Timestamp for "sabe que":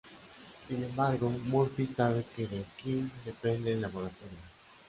1.85-2.47